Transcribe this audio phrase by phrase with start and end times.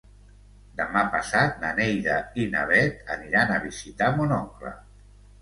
[0.77, 4.75] Demà passat na Neida i na Bet aniran a visitar mon oncle.